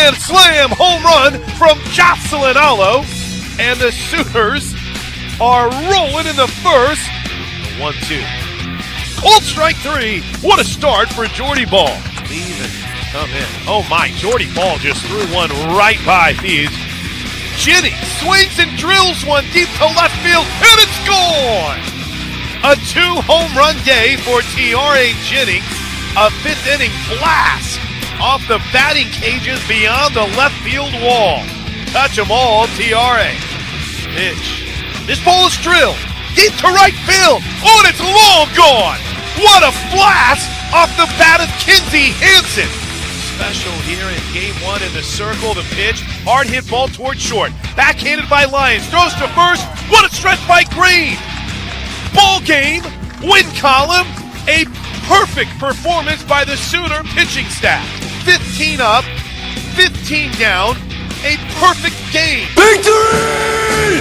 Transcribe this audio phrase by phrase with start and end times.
[0.00, 3.04] grand slam home run from Jocelyn Alo.
[3.60, 4.72] And the Sooners
[5.40, 7.04] are rolling in the first.
[7.76, 8.24] One, two.
[9.20, 10.22] Cold strike three.
[10.40, 11.92] What a start for Jordy Bahl.
[12.32, 12.56] Leave
[13.12, 13.48] come in.
[13.68, 16.72] Oh my, Jordy Bahl just threw one right by Thieves.
[17.60, 21.76] Jennings swings and drills one deep to left field, and it's gone!
[22.64, 25.68] A two home run day for Tiare Jennings.
[26.16, 27.89] A fifth inning blast
[28.20, 31.40] off the batting cages beyond the left field wall.
[31.92, 33.34] Touch 'em all, Tiare
[34.14, 34.62] Pitch.
[35.06, 35.96] This ball is drilled.
[36.36, 37.42] Deep to right field.
[37.64, 38.98] Oh, it's long gone.
[39.40, 42.68] What a blast off the bat of Kinzie Hansen.
[43.34, 45.54] Special here in game one in the circle.
[45.54, 46.02] The pitch.
[46.24, 47.52] Hard hit ball towards short.
[47.74, 48.86] Backhanded by Lyons.
[48.86, 49.64] Throws to first.
[49.88, 51.16] What a stretch by Green.
[52.14, 52.82] Ball game.
[53.22, 54.06] Win column.
[54.46, 54.64] A
[55.08, 57.99] perfect performance by the Sooner pitching staff.
[58.30, 59.02] 15 up,
[59.74, 60.76] 15 down.
[61.24, 62.46] A perfect game.
[62.54, 63.98] Victory!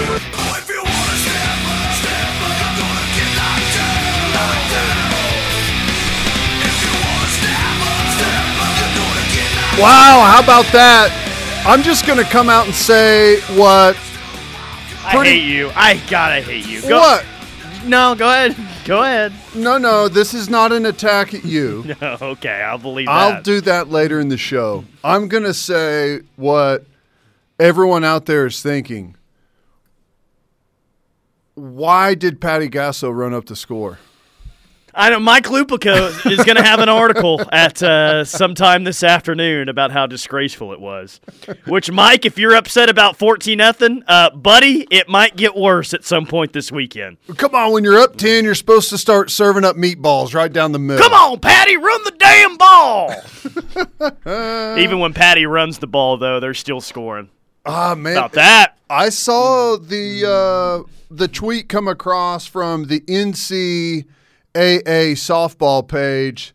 [9.79, 11.09] Wow, how about that?
[11.65, 13.95] I'm just going to come out and say what.
[15.05, 15.71] I hate you.
[15.73, 16.83] I gotta hate you.
[16.83, 17.25] Go, What?
[17.83, 18.68] No, go ahead.
[18.89, 19.33] Go ahead.
[19.53, 21.95] No, no, this is not an attack at you.
[22.01, 23.11] okay, I'll believe that.
[23.11, 24.83] I'll do that later in the show.
[25.03, 26.87] I'm going to say what
[27.59, 29.15] everyone out there is thinking.
[31.53, 33.99] Why did Patty Gasso run up the score?
[34.99, 39.69] I know Mike Lupica is going to have an article at uh, sometime this afternoon
[39.69, 41.21] about how disgraceful it was.
[41.67, 46.03] Which, Mike, if you're upset about fourteen nothing, uh, buddy, it might get worse at
[46.03, 47.15] some point this weekend.
[47.37, 50.73] Come on, when you're up 10, you're supposed to start serving up meatballs right down
[50.73, 51.01] the middle.
[51.01, 53.15] Come on, Patty, run the damn ball.
[54.77, 57.29] Even when Patty runs the ball, though, they're still scoring.
[57.65, 58.17] Ah, man.
[58.17, 63.01] About that, I saw the uh, the tweet come across from the
[64.53, 66.53] NCAA softball page.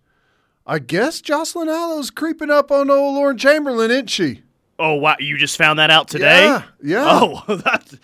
[0.67, 4.43] I guess Jocelyn Alo's creeping up on old Lauren Chamberlain, isn't she?
[4.79, 5.15] Oh wow!
[5.21, 6.47] You just found that out today?
[6.47, 7.05] Yeah, yeah.
[7.07, 7.97] Oh, that's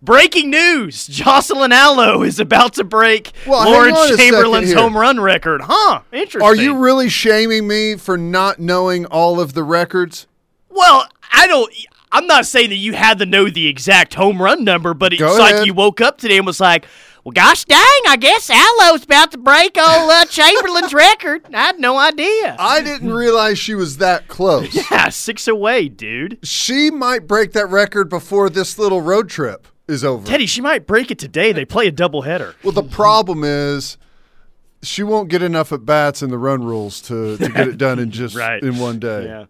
[0.00, 1.06] breaking news!
[1.06, 5.60] Jocelyn Allo is about to break Well, Lauren on a second Chamberlain's home run record.
[5.62, 6.00] Huh?
[6.12, 6.42] Interesting.
[6.42, 10.26] Are you really shaming me for not knowing all of the records?
[10.70, 11.70] well, I don't.
[12.12, 15.22] I'm not saying that you had to know the exact home run number, but it's
[15.22, 15.66] Go like ahead.
[15.66, 16.86] you woke up today and was like,
[17.24, 17.78] "Well, gosh dang!
[18.08, 22.56] I guess Alo's about to break old uh, Chamberlain's record." I had no idea.
[22.58, 24.74] I didn't realize she was that close.
[24.90, 26.38] yeah, six away, dude.
[26.42, 30.26] She might break that record before this little road trip is over.
[30.26, 31.52] Teddy, she might break it today.
[31.52, 32.54] They play a doubleheader.
[32.64, 33.98] Well, the problem is
[34.82, 37.98] she won't get enough at bats in the run rules to, to get it done
[37.98, 38.62] in just Right.
[38.62, 39.26] in one day.
[39.26, 39.44] Yeah.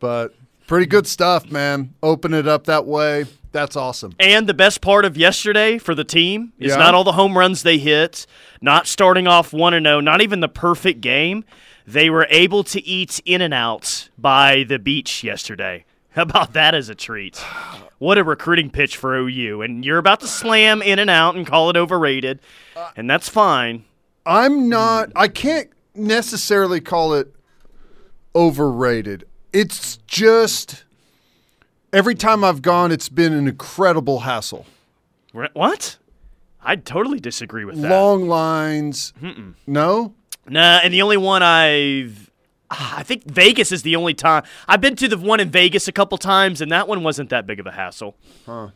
[0.00, 0.34] But
[0.68, 1.94] pretty good stuff, man.
[2.04, 3.24] Open it up that way.
[3.50, 4.14] That's awesome.
[4.20, 6.76] And the best part of yesterday for the team is Yeah.
[6.78, 8.26] not all the home runs they hit,
[8.60, 11.44] not starting off 1 and 0, not even the perfect game.
[11.86, 15.84] They were able to eat in and out by the beach yesterday.
[16.10, 17.38] How about that as a treat?
[17.98, 19.62] What a recruiting pitch for OU.
[19.62, 22.40] And you're about to slam in and out and call it overrated,
[22.96, 23.84] and that's fine.
[24.26, 27.34] I'm not I can't necessarily call it
[28.36, 29.24] overrated.
[29.52, 30.84] It's just
[31.92, 34.66] every time I've gone it's been an incredible hassle.
[35.32, 35.96] What?
[36.62, 37.88] I totally disagree with that.
[37.90, 39.12] Long lines.
[39.66, 40.14] No?
[40.46, 42.30] Nah, and the only one I've.
[42.70, 44.42] Ah, I think Vegas is the only time.
[44.66, 47.46] I've been to the one in Vegas a couple times, and that one wasn't that
[47.46, 48.14] big of a hassle.
[48.44, 48.68] Huh.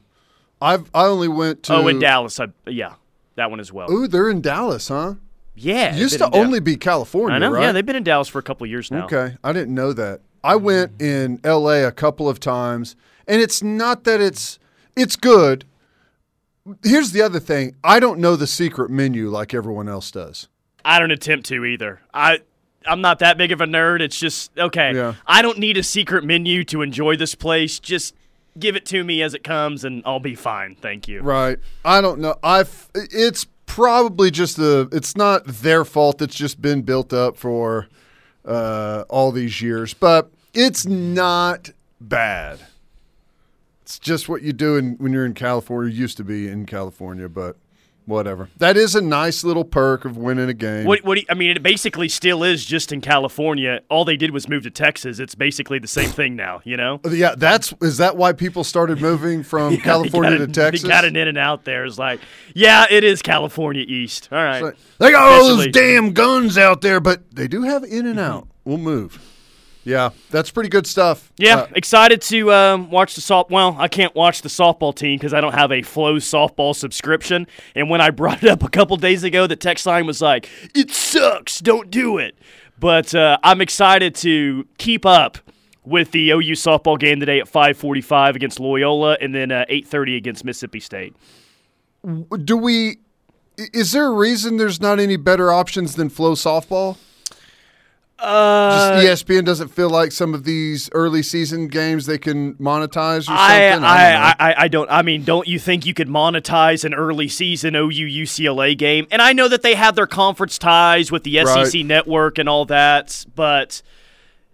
[0.62, 2.94] I've I only went to Oh, in Dallas, I, yeah,
[3.34, 3.90] that one as well.
[3.90, 5.14] Ooh, they're in Dallas, huh?
[5.54, 7.50] yeah, Used to only be California, I know.
[7.50, 7.62] right?
[7.64, 9.04] Yeah, they've been in Dallas for a couple years now.
[9.06, 10.20] Okay, I didn't know that.
[10.44, 11.84] I went in L.A.
[11.84, 14.58] a couple of times, and it's not that it's
[14.96, 15.64] it's good.
[16.82, 20.48] Here's the other thing: I don't know the secret menu like everyone else does.
[20.84, 22.00] I don't attempt to either.
[22.12, 22.40] I
[22.86, 24.00] I'm not that big of a nerd.
[24.00, 24.94] It's just okay.
[24.94, 25.14] Yeah.
[25.26, 27.78] I don't need a secret menu to enjoy this place.
[27.78, 28.14] Just
[28.58, 30.74] give it to me as it comes, and I'll be fine.
[30.74, 31.22] Thank you.
[31.22, 31.58] Right?
[31.84, 32.36] I don't know.
[32.42, 34.88] I've it's probably just a.
[34.92, 36.20] It's not their fault.
[36.20, 37.88] It's just been built up for
[38.44, 41.70] uh, all these years, but it's not
[42.00, 42.60] bad.
[43.82, 45.92] It's just what you do in, when you're in California.
[45.92, 47.56] You Used to be in California, but
[48.06, 48.48] whatever.
[48.58, 50.86] That is a nice little perk of winning a game.
[50.86, 53.80] What, what do you, I mean, it basically still is just in California.
[53.88, 55.18] All they did was move to Texas.
[55.18, 57.00] It's basically the same thing now, you know?
[57.12, 60.82] Yeah, that's is that why people started moving from California to Texas?
[60.82, 61.84] They got an in and out there.
[61.84, 62.20] It's like,
[62.54, 64.30] yeah, it is California East.
[64.32, 64.74] All right.
[64.98, 68.48] They got all those damn guns out there, but they do have in and out.
[68.64, 69.20] We'll move.
[69.84, 71.32] Yeah, that's pretty good stuff.
[71.36, 73.50] Yeah, Uh, excited to um, watch the soft.
[73.50, 77.46] Well, I can't watch the softball team because I don't have a Flow softball subscription.
[77.74, 80.48] And when I brought it up a couple days ago, the text line was like,
[80.74, 81.60] "It sucks.
[81.60, 82.36] Don't do it."
[82.78, 85.38] But uh, I'm excited to keep up
[85.84, 90.44] with the OU softball game today at 5:45 against Loyola, and then uh, 8:30 against
[90.44, 91.16] Mississippi State.
[92.44, 92.98] do we?
[93.56, 96.96] Is there a reason there's not any better options than Flow softball?
[98.22, 103.28] Uh, Just ESPN doesn't feel like some of these early season games they can monetize
[103.28, 103.84] or I, something.
[103.84, 104.14] I, don't.
[104.22, 104.90] I, I, I don't.
[104.90, 109.06] I mean, don't you think you could monetize an early season OU UCLA game?
[109.10, 111.86] And I know that they have their conference ties with the SEC Right.
[111.86, 113.82] network and all that, but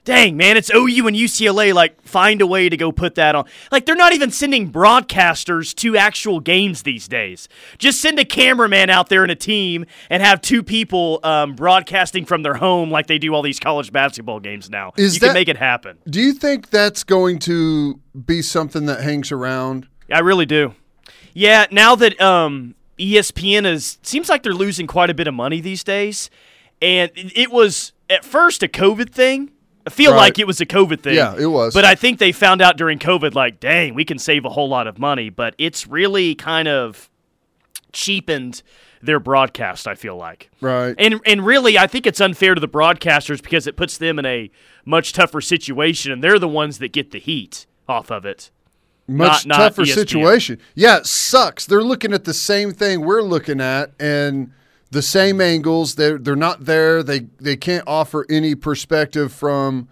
[0.08, 1.74] dang, man, it's OU and UCLA.
[1.74, 3.44] Like, find a way to go put that on.
[3.70, 7.46] Like, they're not even sending broadcasters to actual games these days.
[7.76, 12.24] Just send a cameraman out there and a team and have two people um, broadcasting
[12.24, 14.92] from their home like they do all these college basketball games now.
[14.96, 15.98] Is you can make it happen.
[16.08, 19.88] Do you think that's going to be something that hangs around?
[20.10, 20.74] I really do.
[21.34, 25.60] Yeah, now that um, ESPN is seems like they're losing quite a bit of money
[25.60, 26.30] these days,
[26.80, 29.52] and it was at first a COVID thing.
[29.88, 30.18] I feel Right.
[30.18, 31.14] like it was a COVID thing.
[31.14, 31.72] Yeah, it was.
[31.72, 34.68] But I think they found out during COVID, like, dang, we can save a whole
[34.68, 35.30] lot of money.
[35.30, 37.08] But it's really kind of
[37.92, 38.62] cheapened
[39.02, 39.86] their broadcast.
[39.88, 40.50] I feel like.
[40.60, 40.94] Right.
[40.98, 44.26] And and really, I think it's unfair to the broadcasters because it puts them in
[44.26, 44.50] a
[44.84, 48.50] much tougher situation, and they're the ones that get the heat off of it.
[49.10, 49.94] Much not- not tougher ESPN.
[49.94, 50.58] situation.
[50.74, 51.64] Yeah, it sucks.
[51.64, 54.50] They're looking at the same thing we're looking at and
[54.90, 55.94] the same angles.
[55.94, 57.02] They're they're not there.
[57.02, 59.88] They they can't offer any perspective from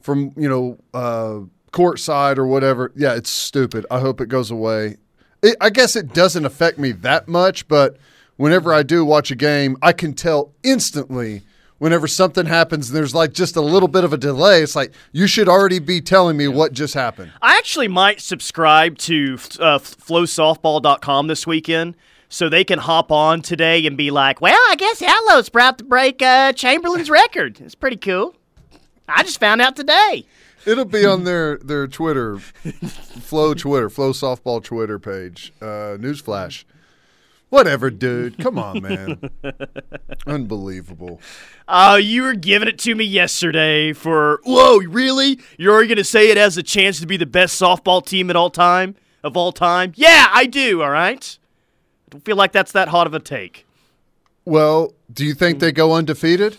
[0.00, 1.40] from you know uh,
[1.72, 2.92] court side or whatever.
[2.96, 3.86] Yeah, it's stupid.
[3.90, 4.96] I hope it goes away.
[5.42, 7.96] It, I guess it doesn't affect me that much, but
[8.36, 11.42] whenever I do watch a game, I can tell instantly.
[11.78, 14.62] Whenever something happens, and there's like just a little bit of a delay.
[14.62, 17.32] It's like you should already be telling me what just happened.
[17.40, 21.96] I actually might subscribe to uh, flowsoftball.com this weekend
[22.30, 25.84] so they can hop on today and be like, well, I guess Halo's about to
[25.84, 27.60] break uh, Chamberlain's record.
[27.60, 28.34] It's pretty cool.
[29.06, 30.24] I just found out today.
[30.64, 35.52] It'll be on their their Twitter, Flow Twitter, Flow Softball Twitter page.
[35.60, 36.64] Uh, newsflash.
[37.48, 38.38] Whatever, dude.
[38.38, 39.30] Come on, man.
[40.26, 41.20] Unbelievable.
[41.66, 45.40] Oh, you were giving it to me yesterday for, whoa, really?
[45.58, 48.30] You're already going to say it has a chance to be the best softball team
[48.30, 48.94] at all time,
[49.24, 49.92] of all time?
[49.96, 51.38] Yeah, I do, all right?
[52.10, 53.66] Don't feel like that's that hot of a take.
[54.44, 56.56] Well, do you think they go undefeated?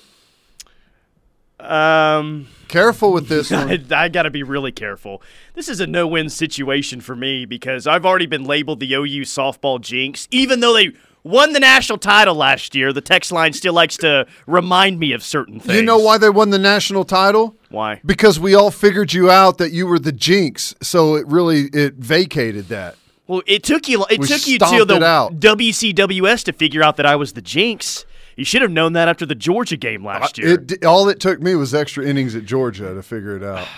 [1.59, 3.79] Um, Careful with this I.
[3.91, 5.21] I got to be really careful.
[5.53, 9.79] This is a no-win situation for me because I've already been labeled the OU softball
[9.79, 10.93] jinx, even though they
[11.23, 12.93] won the national title last year.
[12.93, 15.75] The text line still likes to remind me of certain things.
[15.75, 17.55] You know why they won the national title?
[17.69, 18.01] Why?
[18.05, 21.95] Because we all figured you out that you were the jinx, so it really it
[21.95, 22.95] vacated that.
[23.27, 24.05] Well, it took you.
[24.09, 24.99] It We took you till the.
[24.99, 28.05] WCWS to figure out that I was the jinx.
[28.35, 30.59] You should have known that after the Georgia game uh, last year.
[30.67, 33.67] It all it took me was extra innings at Georgia to figure it out.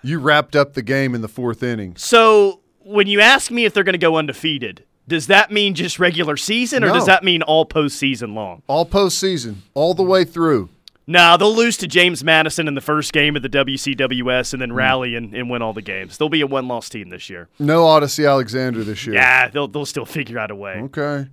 [0.00, 1.96] You wrapped up the game in the fourth inning.
[1.96, 5.98] so when you ask me if they're going to go undefeated, does that mean just
[5.98, 6.94] regular season, or No.
[6.94, 8.62] does that mean all postseason long?
[8.68, 10.68] All postseason, all the way through.
[11.08, 14.74] No, they'll lose to James Madison in the first game of the WCWS and then
[14.74, 16.18] rally and, and win all the games.
[16.18, 17.48] They'll be a one loss team this year.
[17.58, 19.14] No Odicci Alexander this year.
[19.14, 20.74] Yeah, they'll, they'll still figure out a way.
[20.74, 21.28] Okay.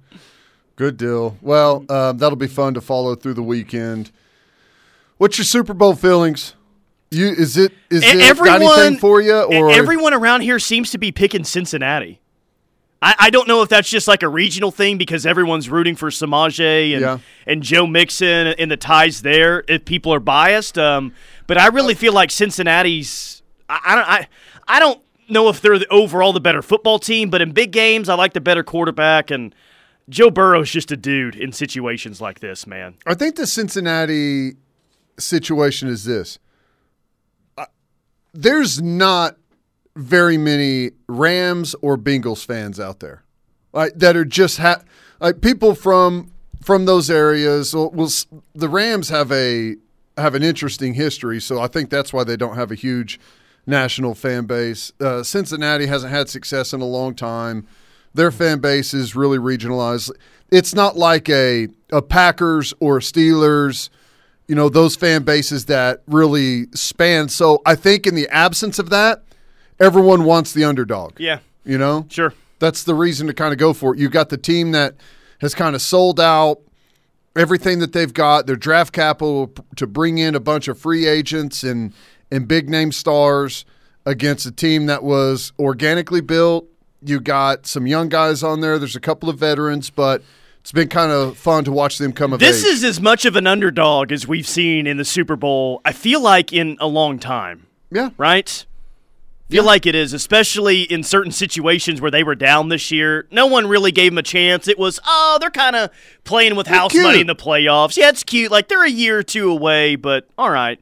[0.78, 1.38] Good deal.
[1.42, 4.12] Well, um, that'll be fun to follow through the weekend.
[5.18, 6.56] What's your Super Bowl feelings?
[7.12, 10.98] You is it is it everyone anything for you or everyone around here seems to
[10.98, 12.20] be picking Cincinnati.
[13.06, 16.10] I, I don't know if that's just like a regional thing because everyone's rooting for
[16.10, 17.20] Samaje and Yeah.
[17.46, 19.64] and Joe Mixon and the ties there.
[19.68, 21.14] If people are biased, um,
[21.46, 23.44] but I really feel like Cincinnati's.
[23.70, 24.10] I, I don't.
[24.10, 24.28] I,
[24.68, 28.10] I don't know if they're the, overall the better football team, but in big games,
[28.10, 29.54] I like the better quarterback and.
[30.08, 32.94] Joe Burrow's just a dude in situations like this, man.
[33.08, 34.52] I think the Cincinnati
[35.18, 36.38] situation is this.
[37.58, 37.66] Uh,
[38.32, 39.36] There's not
[39.96, 43.24] very many Rams or Bengals fans out there
[43.74, 44.82] like, that are just ha-
[45.20, 46.32] like people from
[46.64, 47.74] from those areas.
[47.76, 49.76] Well, s- the Rams have a
[50.18, 53.20] have an interesting history, so I think that's why they don't have a huge
[53.68, 54.92] national fan base.
[55.00, 57.68] Uh, Cincinnati hasn't had success in a long time.
[58.14, 60.12] Their fan base is really regionalized.
[60.52, 63.90] It's not like a a Packers or Steelers,
[64.48, 67.30] you know, those fan bases that really span.
[67.30, 69.24] So I think in the absence of that,
[69.80, 71.20] everyone wants the underdog.
[71.20, 72.06] Yeah, You know?
[72.10, 72.34] sure.
[72.60, 74.00] That's the reason to kind of go for it.
[74.00, 74.96] You've got the team that
[75.42, 76.62] has kind of sold out
[77.36, 81.64] everything that they've got, their draft capital to bring in a bunch of free agents
[81.64, 81.94] and
[82.32, 83.66] and big name stars
[84.06, 86.68] against a team that was organically built.
[87.04, 88.80] You got some young guys on there.
[88.80, 90.24] There's a couple of veterans, but
[90.62, 92.72] it's been kind of fun to watch them come of This age.
[92.72, 96.20] is as much of an underdog as we've seen in the Super Bowl, I feel
[96.22, 98.66] like, in a long time, yeah, right?
[99.50, 103.28] Feel like it is, especially in certain situations where they were down this year.
[103.30, 104.68] No one really gave them a chance.
[104.68, 105.92] It was, oh, they're kind of
[106.24, 107.04] playing with house cute.
[107.04, 107.96] money in the playoffs.
[107.96, 108.52] Yeah, it's cute.
[108.52, 110.80] Like they're a year or two away, but all right.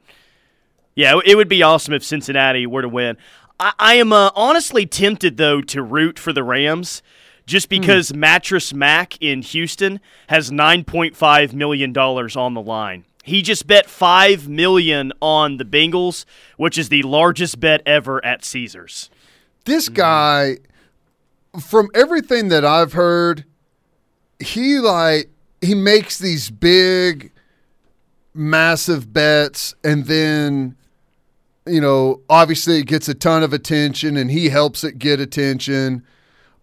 [0.95, 3.17] Yeah, it would be awesome if Cincinnati were to win.
[3.59, 7.01] I, I am uh, honestly tempted, though, to root for the Rams
[7.45, 13.03] just because Mattress Mac in Houston has $9.5 million on the line.
[13.25, 16.25] He just bet 5 million on the Bengals,
[16.57, 19.09] which is the largest bet ever at Caesars.
[19.63, 19.93] this mm.
[19.93, 20.57] guy,
[21.61, 23.45] from everything that I've heard,
[24.39, 25.29] he like
[25.61, 27.31] he makes these big,
[28.33, 30.75] massive bets, and then
[31.65, 36.03] you know, obviously it gets a ton of attention, and he helps it get attention.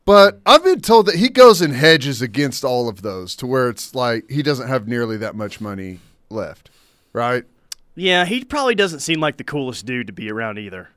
[0.04, 3.70] But I've been told that he goes and hedges against all of those to where
[3.70, 6.00] it's like he doesn't have nearly that much money
[6.30, 6.70] left,
[7.12, 7.44] right?
[7.94, 10.88] Yeah, he probably doesn't seem like the coolest dude to be around either.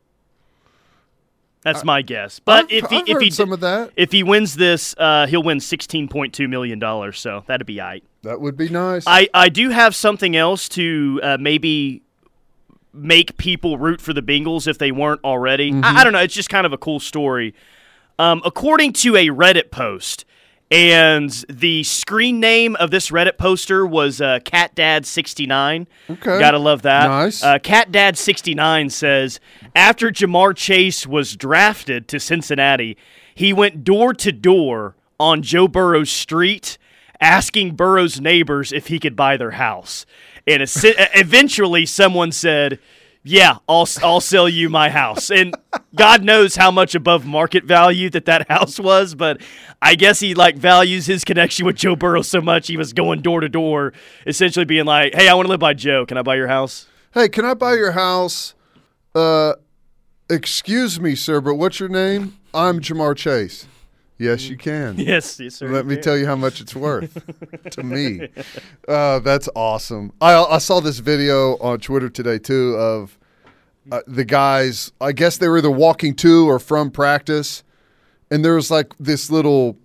[1.64, 2.40] That's my guess.
[2.40, 3.92] But I've- if he I've if heard he some of that.
[3.96, 7.20] if he wins this, uh, he'll win sixteen point two million dollars.
[7.20, 8.04] So that'd be aight.
[8.24, 9.04] That would be nice.
[9.08, 12.02] I, I do have something else to uh, maybe
[12.94, 15.72] make people root for the Bengals if they weren't already.
[15.72, 15.84] Mm-hmm.
[15.86, 16.20] I, I don't know.
[16.20, 17.54] It's just kind of a cool story.
[18.20, 20.26] Um, according to a Reddit post,
[20.74, 25.86] and the screen name of this Reddit poster was uh, CatDad69.
[26.10, 26.40] Okay.
[26.40, 27.08] Gotta love that.
[27.08, 27.44] Nice.
[27.44, 29.40] Uh, CatDad69 says
[29.76, 32.98] after Ja'Marr Chase was drafted to Cincinnati,
[33.36, 36.80] he went door to door on Joe Burrow's street
[37.22, 40.08] asking Burrow's neighbors if he could buy their house.
[40.48, 42.80] And eventually, someone said,
[43.24, 45.56] "Yeah, I'll I'll sell you my house." And
[45.96, 49.42] God knows how much above market value that that house was, but
[49.82, 53.22] I guess he like values his connection with Joe Burrow so much he was going
[53.22, 53.94] door to door,
[54.28, 56.06] essentially being like, "Hey, I want to live by Joe.
[56.06, 58.56] Can I buy your house?" Hey, can I buy your house?
[59.14, 59.54] Uh,
[60.30, 62.40] excuse me, sir, but what's your name?
[62.54, 63.68] I'm Ja'Marr Chase.
[64.24, 64.98] Yes, you can.
[64.98, 65.68] Yes, yes, sir.
[65.70, 67.18] Let me tell you how much it's worth
[67.72, 68.28] to me.
[68.88, 70.12] Uh, that's awesome.
[70.22, 73.18] I, I saw this video on Twitter today too of
[73.92, 74.92] uh, the guys.
[75.02, 77.64] I guess they were either walking to or from practice,
[78.32, 79.78] and there was like this little,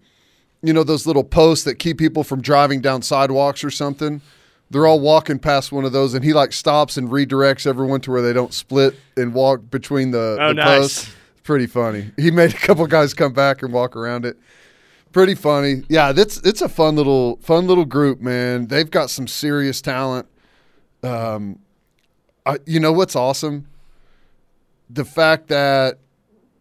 [0.62, 4.20] you know, those little posts that keep people from driving down sidewalks or something.
[4.70, 8.10] They're all walking past one of those, and he like stops and redirects everyone to
[8.10, 10.78] where they don't split and walk between the, Oh, the nice.
[10.78, 11.14] posts.
[11.48, 12.10] Pretty funny.
[12.18, 14.36] He made a couple guys come back and walk around it.
[15.12, 15.82] Pretty funny.
[15.88, 18.66] Yeah, that's it's a fun little fun little group, man.
[18.66, 20.28] They've got some serious talent.
[21.02, 21.60] Um,
[22.44, 23.66] I, you know what's awesome?
[24.90, 25.96] The fact that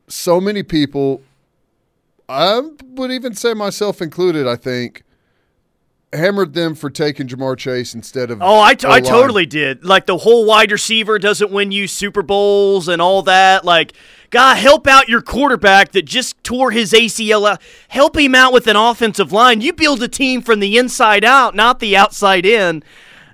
[0.07, 1.21] so many people,
[2.29, 5.03] I would even say myself included, I think,
[6.13, 8.41] hammered them for taking Ja'Marr Chase instead of.
[8.41, 9.83] Oh, I, t- I totally did.
[9.83, 13.65] Like the whole wide receiver doesn't win you Super Bowls and all that.
[13.65, 13.93] Like,
[14.29, 17.61] God, help out your quarterback that just tore his ACL out.
[17.89, 19.61] Help him out with an offensive line.
[19.61, 22.83] You build a team from the inside out, not the outside in.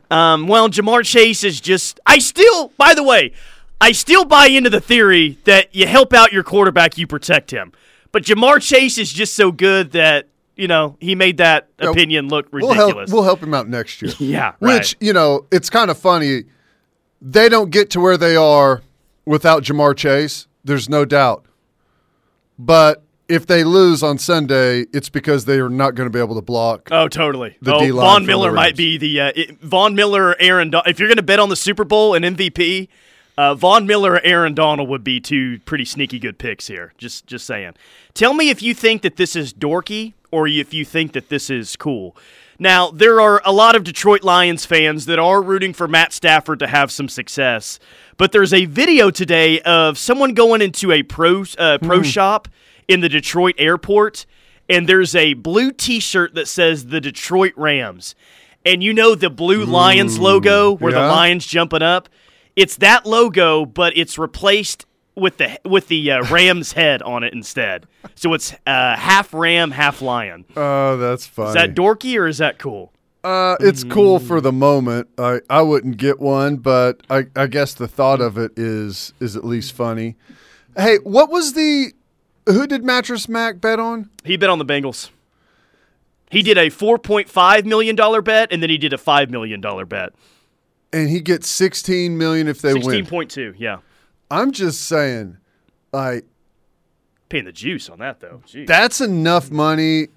[0.09, 1.99] Um, well, Ja'Marr Chase is just.
[2.05, 3.33] I still, by the way,
[3.79, 7.71] I still buy into the theory that you help out your quarterback, you protect him.
[8.11, 10.27] But Ja'Marr Chase is just so good that.
[10.55, 13.09] You know, he made that Yeah, opinion look We'll ridiculous.
[13.09, 14.13] help, we'll help him out next year.
[14.19, 14.95] Yeah, Which, right.
[14.99, 16.43] you know, it's kind of funny.
[17.21, 18.81] They don't get to where they are
[19.25, 20.47] without Ja'Marr Chase.
[20.63, 21.45] There's no doubt.
[22.59, 26.35] But if they lose on Sunday, it's because they are not going to be able
[26.35, 26.89] to block.
[26.91, 27.57] Oh, totally.
[27.61, 30.69] The oh, D-line Von Miller might be the uh, it, Von Miller Aaron.
[30.69, 32.89] Don- if you're going to bet on the Super Bowl and MVP,
[33.37, 36.93] uh, Von Miller Aaron Donald would be two pretty sneaky good picks here.
[36.97, 37.73] Just just saying.
[38.13, 41.51] Tell me if you think that this is dorky or if you think that this
[41.51, 42.17] is cool.
[42.57, 46.59] Now, there are a lot of Detroit Lions fans that are rooting for Matt Stafford
[46.59, 47.79] to have some success,
[48.17, 52.47] but there's a video today of someone going into a pro uh, pro shop
[52.87, 54.25] in the Detroit airport,
[54.67, 58.15] and there's a blue T-shirt that says the Detroit Rams,
[58.65, 60.99] and you know the blue Lions logo where the.
[60.99, 62.09] Lions jumping up.
[62.55, 64.85] It's that logo, but it's replaced
[65.15, 67.85] with the with the uh, Ram's head on it instead.
[68.15, 70.45] So it's uh, half Ram, half Lion.
[70.55, 71.49] Oh, that's funny.
[71.49, 72.91] Is that dorky or is that cool?
[73.23, 75.07] uh, it's cool for the moment.
[75.17, 79.35] I, I wouldn't get one, but I, I guess the thought of it is is
[79.35, 80.15] at least funny.
[80.75, 81.93] Hey, what was the
[82.45, 84.09] who did Mattress Mac bet on?
[84.25, 85.09] He bet on the Bengals.
[86.31, 89.29] He did a four point five million dollar bet, and then he did a five
[89.29, 90.13] million dollar bet.
[90.91, 93.05] And he gets 16 million if they Sixteen win.
[93.05, 93.77] point Sixteen point two, yeah.
[94.33, 95.37] I'm just saying,
[95.91, 96.25] like
[97.29, 98.41] Paying the juice on that though.
[98.47, 98.65] Jeez.
[98.67, 100.07] that's enough money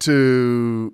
[0.00, 0.92] to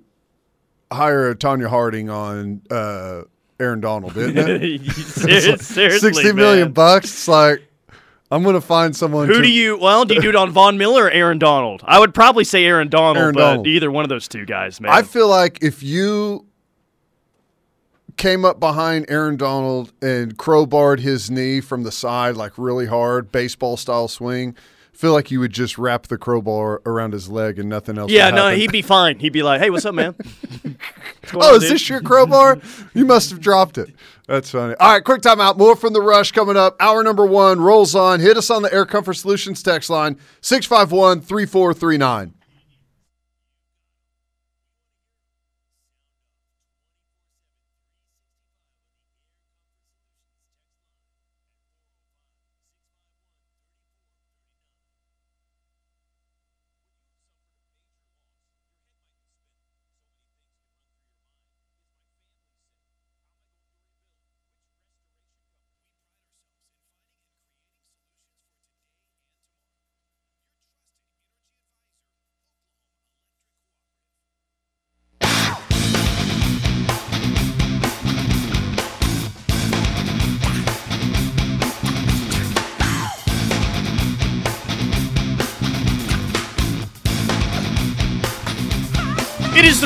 [0.91, 3.23] hire a Tonya Harding on uh,
[3.59, 4.81] Aaron Donald, isn't it?
[5.99, 6.73] Sixty million man.
[6.73, 7.05] bucks.
[7.05, 7.63] It's like
[8.31, 9.27] I'm gonna find someone.
[9.27, 9.77] Who to, do you?
[9.77, 11.81] Well, do you do it on Von Miller or Aaron Donald?
[11.83, 13.67] I would probably say Aaron Donald, Aaron but Donald.
[13.67, 14.91] either one of those two guys, man.
[14.91, 16.45] I feel like if you
[18.19, 23.31] came up behind Aaron Donald and crowbarred his knee from the side like really hard,
[23.31, 24.55] baseball style swing,
[24.93, 28.11] feel like you would just wrap the crowbar around his leg and nothing else.
[28.11, 29.17] yeah, no, he'd be fine.
[29.17, 30.13] He'd be like, "Hey, what's up, man?"
[31.31, 31.71] What's Oh, on, is dude?
[31.71, 32.57] this your crowbar?
[32.93, 33.89] you must have dropped it.
[34.27, 34.75] That's funny.
[34.79, 35.57] All right, quick timeout.
[35.57, 36.75] More from the rush coming up.
[36.79, 38.19] Hour number one rolls on.
[38.19, 42.33] Hit us on the Air Comfort Solutions text line 651 3439.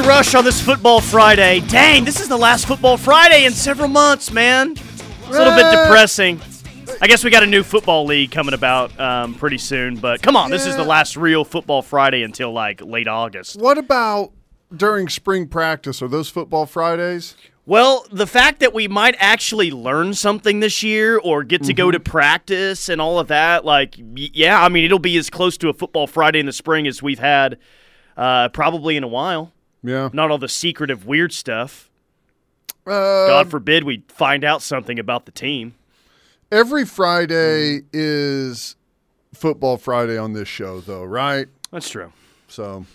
[0.03, 1.61] The rush on this football Friday.
[1.61, 4.71] Dang, this is the last football Friday in several months, man.
[4.71, 6.41] It's a little bit depressing.
[7.01, 10.35] I guess we got a new football league coming about um, pretty soon, but come
[10.35, 13.59] on, this is the last real football Friday until like late August.
[13.59, 14.31] What about
[14.75, 16.01] during spring practice?
[16.01, 17.35] Are those football Fridays?
[17.65, 21.91] Well, the fact that we might actually learn something this year or get to go
[21.91, 25.69] to practice and all of that, like, yeah, I mean, it'll be as close to
[25.69, 27.57] a football Friday in the spring as we've had
[28.17, 29.53] uh, probably in a while.
[29.83, 30.09] Yeah.
[30.13, 31.89] Not all the secretive weird stuff.
[32.85, 35.73] Uh, God forbid we find out something about the team.
[36.51, 38.75] every Friday is
[39.33, 41.47] football Friday on this show, though, right?
[41.71, 42.11] That's true.
[42.47, 42.85] So,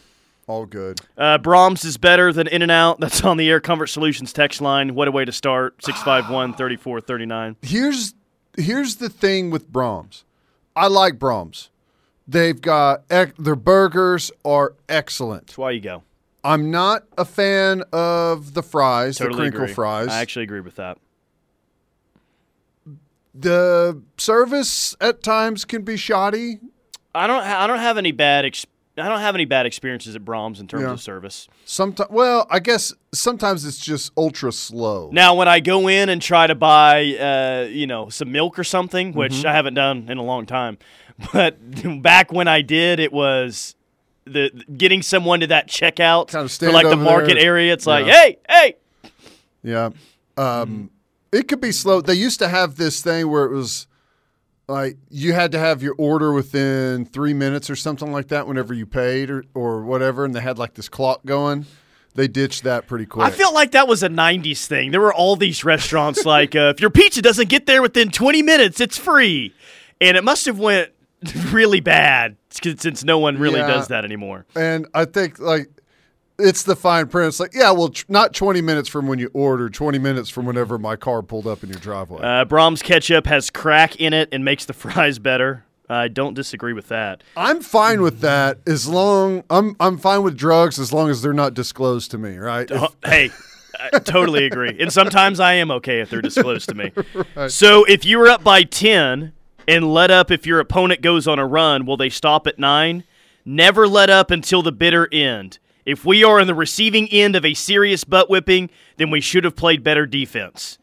[0.47, 1.01] all good.
[1.17, 3.01] Uh, Braum's is better than In and Out.
[3.01, 4.95] That's on the Air Comfort Solutions text line.
[4.95, 5.83] What a way to start.
[5.85, 7.57] 651 3439.
[7.63, 8.15] Here's
[8.57, 10.25] here's the thing with Braum's.
[10.77, 11.71] I like Braum's.
[12.27, 15.47] They've got ec- their burgers are excellent.
[15.49, 16.03] That's why you go.
[16.49, 19.75] I'm not a fan of the fries, Totally the crinkle agree.
[19.75, 20.09] fries.
[20.09, 20.99] I actually agree with that.
[23.35, 26.59] the service at times can be shoddy.
[27.15, 27.43] I don't.
[27.45, 28.45] Ha- I don't have any bad.
[28.45, 30.91] Ex- I don't have any bad experiences at Braum's in terms Yeah.
[30.93, 31.47] of service.
[31.65, 35.11] Sometimes, well, I guess sometimes it's just ultra slow.
[35.13, 38.65] Now, when I go in and try to buy, uh, you know, some milk or
[38.65, 39.47] something, which Mm-hmm.
[39.47, 40.79] I haven't done in a long time,
[41.33, 41.59] but
[42.03, 43.77] back when I did, it was
[44.29, 47.45] the getting someone to that checkout Kinda for like the market there.
[47.45, 47.73] area.
[47.73, 48.13] It's like, Yeah.
[48.13, 48.75] hey, hey,
[49.63, 49.91] Yeah.
[50.37, 50.91] Um,
[51.33, 52.01] It could be slow.
[52.01, 53.87] They used to have this thing where it was
[54.67, 58.73] like you had to have your order within three minutes or something like that whenever
[58.75, 61.67] you paid or, or whatever, and they had like this clock going.
[62.15, 63.27] They ditched that pretty quick.
[63.27, 64.91] I feel like that was a '90s thing.
[64.91, 68.43] There were all these restaurants like, uh, if your pizza doesn't get there within 20
[68.43, 69.55] minutes, it's free,
[70.01, 70.91] and it must have went
[71.53, 73.67] really bad since no one really Yeah.
[73.69, 74.47] does that anymore.
[74.57, 75.69] and I think like
[76.39, 77.29] it's the fine print.
[77.29, 80.47] It's like, yeah, well, tr- not 20 minutes from when you ordered, 20 minutes from
[80.47, 82.21] whenever my car pulled up in your driveway.
[82.23, 85.65] Uh, Braum's ketchup has crack in it and makes the fries better.
[85.91, 87.25] I don't disagree with that.
[87.37, 91.33] I'm fine with that as long I'm I'm fine with drugs as long as they're
[91.33, 92.71] not disclosed to me, right?
[92.71, 93.31] If- Uh, hey,
[93.93, 94.77] I totally agree.
[94.79, 96.93] And sometimes I am okay if they're disclosed to me.
[97.49, 99.33] So if you were up by 10
[99.69, 103.05] and let up if your opponent goes on a run, will they stop at 9?
[103.45, 105.59] Never let up until the bitter end.
[105.85, 109.45] If we are in the receiving end of a serious butt whipping, then we should
[109.45, 110.79] have played better defense.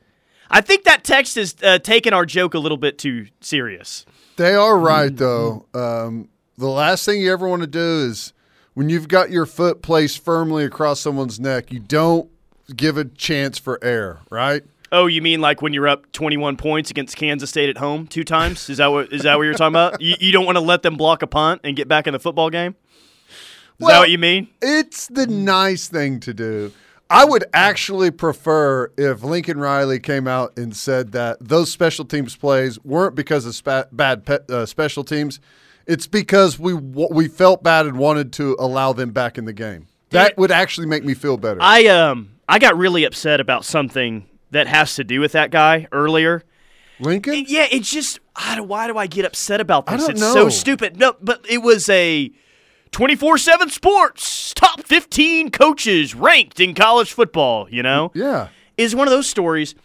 [0.49, 4.05] I think that text is uh, taking our joke a little bit too serious.
[4.37, 5.65] They are right though.
[5.73, 8.33] Um, the last thing you ever want to do is
[8.75, 12.29] when you've got your foot placed firmly across someone's neck, you don't
[12.75, 14.63] give a chance for air, right?
[14.91, 18.23] Oh, you mean like when you're up 21 points against Kansas State at home two
[18.23, 18.69] times?
[18.69, 20.01] Is that what is that what you're talking about?
[20.01, 22.19] You, you don't want to let them block a punt and get back in the
[22.19, 22.75] football game?
[23.79, 24.47] Is that what you mean?
[24.61, 26.71] It's the nice thing to do.
[27.09, 32.35] I would actually prefer if Lincoln Riley came out and said that those special teams
[32.35, 35.39] plays weren't because of spa- bad pe- uh, special teams.
[35.85, 39.53] It's because we w- we felt bad and wanted to allow them back in the
[39.53, 39.87] game.
[40.09, 41.59] That would actually make me feel better.
[41.61, 45.87] I um I got really upset about something that has to do with that guy
[45.91, 46.43] earlier.
[46.99, 47.45] Lincoln?
[47.47, 50.07] Yeah, it's just I don't, why do I get upset about this?
[50.07, 50.33] it's know.
[50.33, 50.97] so stupid.
[50.97, 52.31] No, but it was a
[52.91, 58.11] 24/7 sports top 15 coaches ranked in college football, you know?
[58.13, 58.49] Yeah.
[58.77, 59.75] Is one of those stories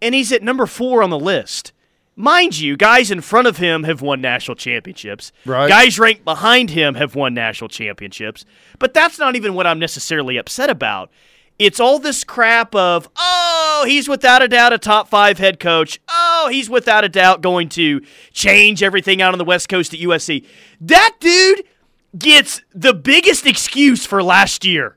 [0.00, 1.72] and he's at number 4 on the list.
[2.14, 5.32] Mind you, guys in front of him have won national championships.
[5.46, 5.68] Right.
[5.68, 8.44] Guys ranked behind him have won national championships.
[8.78, 11.10] But that's not even what I'm necessarily upset about.
[11.64, 16.00] It's all this crap of, oh, he's without a doubt a top five head coach.
[16.08, 18.00] Oh, he's without a doubt going to
[18.32, 20.44] change everything out on the West Coast at USC.
[20.80, 21.62] That dude
[22.18, 24.96] gets the biggest excuse for last year.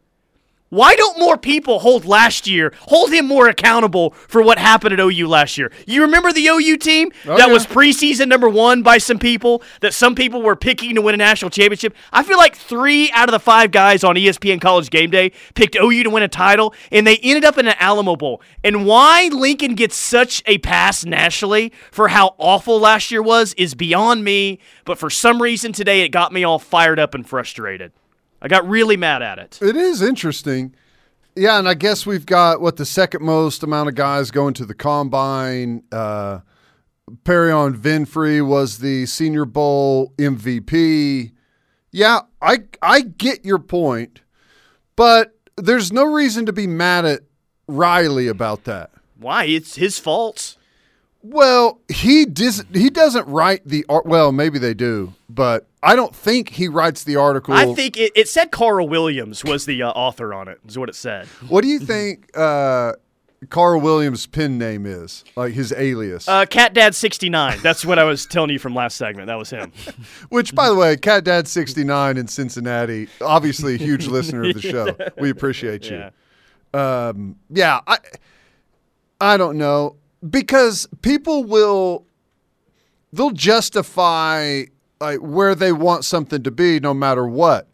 [0.69, 4.99] Why don't more people hold last year, hold him more accountable for what happened at
[4.99, 5.71] OU last year?
[5.86, 7.54] You remember the OU team Oh, that yeah.
[7.54, 11.17] was preseason number one by some people, that some people were picking to win a
[11.17, 11.95] national championship?
[12.12, 15.75] I feel like three out of the five guys on ESPN College Game Day picked
[15.75, 18.41] OU to win a title, and they ended up in an Alamo Bowl.
[18.63, 23.75] And why Lincoln gets such a pass nationally for how awful last year was is
[23.75, 27.91] beyond me, but for some reason today it got me all fired up and frustrated.
[28.45, 29.58] I got really mad at it.
[29.60, 30.75] It is interesting.
[31.36, 34.65] Yeah, and I guess we've got what the second most amount of guys going to
[34.65, 35.81] the combine.
[35.91, 36.41] Uh,
[37.23, 41.31] Perrion Winfrey was the Senior Bowl MVP.
[41.91, 44.21] Yeah, I I get your point,
[44.95, 47.21] but there's no reason to be mad at
[47.67, 48.91] Riley about that.
[49.17, 49.45] Why?
[49.45, 50.55] It's his fault.
[51.27, 54.05] Well, he dis- he doesn't write the art.
[54.05, 57.55] Well, maybe they do, but I don't think he writes the article.
[57.55, 60.88] I think it, it said Carl Williams was the uh, author on it, is what
[60.88, 61.25] it said.
[61.47, 62.93] What do you think uh,
[63.49, 65.23] Carl Williams' pen name is?
[65.35, 66.29] Like his alias?
[66.29, 67.57] Uh, Cat Dad 69.
[67.63, 69.25] That's what I was telling you from last segment.
[69.25, 69.71] That was him.
[70.29, 74.53] Which, by the way, Cat Dad sixty nine in Cincinnati, obviously a huge listener of
[74.53, 74.95] the show.
[75.19, 76.03] We appreciate you.
[76.73, 77.07] Yeah.
[77.07, 77.97] Um, yeah, I
[79.19, 79.95] I don't know
[80.27, 82.05] because people will
[83.11, 84.63] they'll justify
[84.99, 87.67] like where they want something to be no matter what.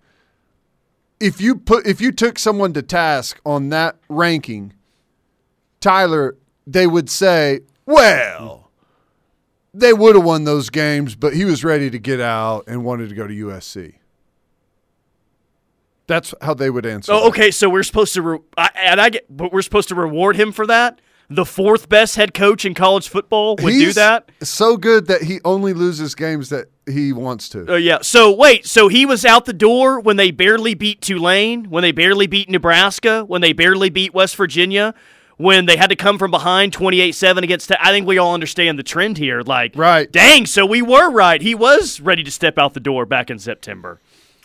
[1.19, 4.73] If you put if you took someone to task on that ranking,
[5.79, 6.35] Tyler,
[6.65, 8.71] they would say, "Well,
[9.73, 13.09] they would have won those games, but he was ready to get out and wanted
[13.09, 13.95] to go to USC."
[16.07, 17.13] That's how they would answer.
[17.13, 17.27] Oh, that.
[17.27, 17.51] okay.
[17.51, 20.51] So we're supposed to, re- I, and I get, but we're supposed to reward him
[20.51, 20.99] for that.
[21.33, 24.29] The fourth best head coach in college football would do that.
[24.43, 27.65] So good that he only loses games that he wants to.
[27.69, 27.99] Oh yeah.
[28.01, 28.65] So wait.
[28.65, 32.49] So he was out the door when they barely beat Tulane, when they barely beat
[32.49, 34.93] Nebraska, when they barely beat West Virginia,
[35.37, 37.71] when they had to come from behind 28-7 against.
[37.79, 39.41] I think we all understand the trend here.
[39.41, 40.11] Like, Right.
[40.11, 40.45] Dang.
[40.45, 41.41] So we were right.
[41.41, 44.01] He was ready to step out the door back in September.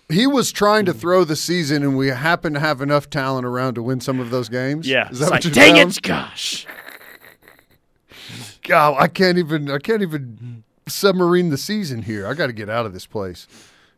[0.09, 3.75] He was trying to throw the season, and we happen to have enough talent around
[3.75, 4.87] to win some of those games.
[4.87, 5.07] Yeah.
[5.11, 5.97] is It's that like, what you dang found?
[5.97, 6.65] it, gosh.
[8.67, 9.71] God, I can't even.
[9.71, 10.59] I can't even mm-hmm.
[10.87, 12.27] submarine the season here.
[12.27, 13.47] I got to get out of this place.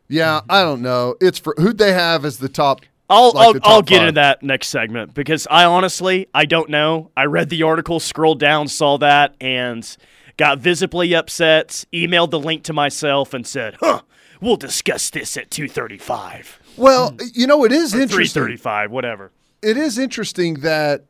[0.07, 1.15] Yeah, I don't know.
[1.21, 2.81] It's for who'd they have as the top.
[3.09, 4.07] I'll like I'll, I'll get five?
[4.09, 7.11] into that next segment because I honestly I don't know.
[7.17, 9.97] I read the article, scrolled down, saw that, and
[10.37, 11.85] got visibly upset.
[11.91, 14.01] Emailed the link to myself and said, "Huh,
[14.41, 18.41] we'll discuss this at two thirty-five, Well, you know, it is three interesting.
[18.41, 21.05] thirty-five, whatever." it is interesting that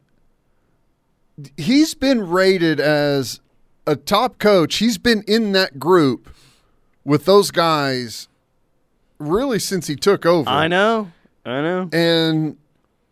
[1.58, 3.40] he's been rated as
[3.90, 4.76] a top coach.
[4.76, 6.30] He's been in that group
[7.04, 8.28] with those guys
[9.18, 10.50] really since he took over.
[10.50, 11.12] I know,
[11.44, 11.90] I know.
[11.92, 12.58] And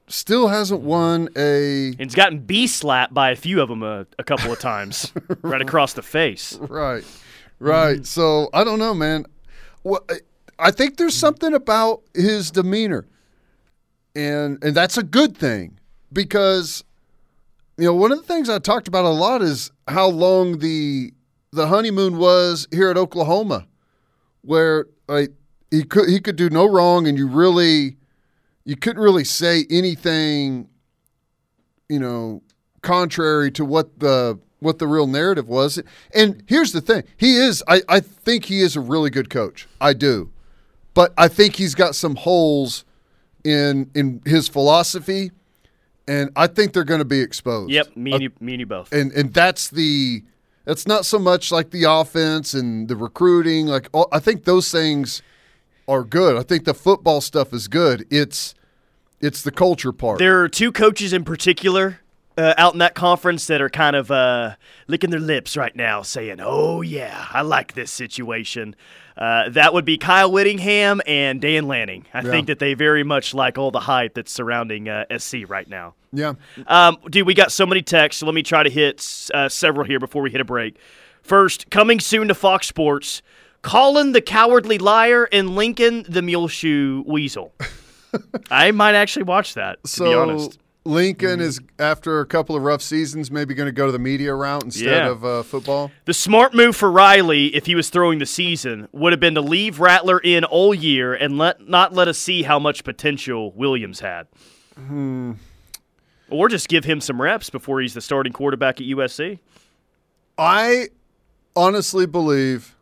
[0.08, 4.06] still hasn't won a And he's gotten B slapped by a few of them a,
[4.20, 5.12] a couple of times,
[5.42, 6.56] right across the face.
[6.62, 7.04] right.
[7.60, 8.06] Right.
[8.06, 9.26] So I don't know, man.
[9.84, 10.06] Well,
[10.60, 13.08] I think there's something about his demeanor.
[14.16, 15.80] And and that's a good thing
[16.14, 16.84] because
[17.78, 21.14] you know, one of the things I talked about a lot is how long the
[21.52, 23.68] the honeymoon was here at Oklahoma,
[24.42, 24.88] where
[25.72, 27.98] he could he could do no wrong, and you really
[28.66, 30.70] you couldn't really say anything,
[31.88, 32.42] you know,
[32.82, 35.80] contrary to what the what the real narrative was.
[36.14, 39.68] And here's the thing: he is I I think he is a really good coach.
[39.80, 40.32] I do,
[40.96, 42.86] but I think he's got some holes
[43.44, 45.32] in in his philosophy,
[46.08, 47.72] and I think they're going to be exposed.
[47.72, 48.92] Yep, me and you, me and you both.
[48.94, 50.24] and and that's the
[50.66, 53.68] that's not so much like the offense and the recruiting.
[53.68, 55.22] Like all, I think those things
[55.88, 56.38] are good.
[56.38, 58.06] I think the football stuff is good.
[58.10, 58.54] It's
[59.22, 60.20] it's the culture part.
[60.20, 62.00] There are two coaches in particular
[62.38, 64.56] uh, out in that conference that are kind of uh,
[64.88, 68.76] licking their lips right now, saying, "Oh yeah, I like this situation."
[69.18, 72.06] Uh, that would be Kyle Whittingham and Dan Lanning.
[72.14, 72.30] I Yeah.
[72.32, 75.96] think that they very much like all the hype that's surrounding uh, SC right now.
[76.14, 76.34] yeah,
[76.68, 78.20] Um, dude, we got so many texts.
[78.20, 80.78] So let me try to hit uh, several here before we hit a break.
[81.24, 83.22] First, coming soon to Fox Sports,
[83.64, 87.54] Colin the Cowardly Liar and Lincoln the Mule Shoe Weasel.
[88.52, 90.60] I might actually watch that, to so be honest.
[90.88, 94.34] Lincoln is after a couple of rough seasons, maybe going to go to the media
[94.34, 95.10] route instead Yeah.
[95.10, 95.92] of uh, football.
[96.06, 99.42] The smart move for Riley, if he was throwing the season, would have been to
[99.42, 104.00] leave Rattler in all year and let not let us see how much potential Williams
[104.00, 104.28] had.
[104.76, 105.34] Hmm.
[106.30, 109.40] Or just give him some reps before he's the starting quarterback at USC.
[110.38, 110.88] I
[111.56, 112.76] honestly believe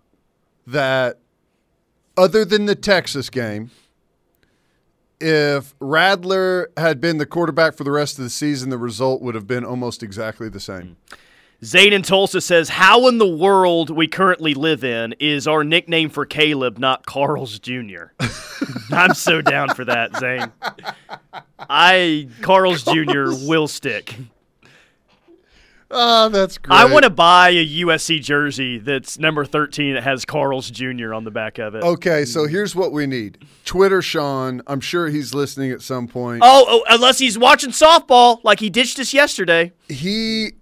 [0.67, 1.19] that
[2.17, 3.69] other than the Texas game,
[5.19, 9.35] if Rattler had been the quarterback for the rest of the season, the result would
[9.35, 10.97] have been almost exactly the same.
[11.11, 11.17] Mm.
[11.63, 16.09] Zane in Tulsa says, How in the world we currently live in is our nickname
[16.09, 18.05] for Caleb not Carl's Jr.?
[18.91, 20.51] I'm so down for that, Zane.
[21.57, 23.31] I Carl's Jr.
[23.47, 24.15] will stick.
[25.91, 26.75] Oh, that's great.
[26.75, 31.13] I want to buy a USC jersey that's number 13 that has Carl's Jr.
[31.13, 31.83] on the back of it.
[31.83, 33.37] Okay, so here's what we need.
[33.65, 36.41] Twitter Sean, I'm sure he's listening at some point.
[36.43, 39.73] Oh, oh, unless he's watching softball like he ditched us yesterday.
[39.87, 40.53] He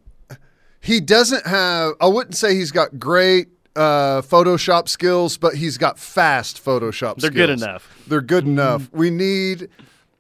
[0.82, 5.98] he doesn't have I wouldn't say he's got great uh, Photoshop skills, but he's got
[5.98, 7.48] fast Photoshop They're skills.
[7.48, 8.04] good enough.
[8.08, 8.90] They're good enough.
[8.92, 9.70] We need